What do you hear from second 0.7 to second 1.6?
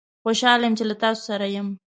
چې له تاسوسره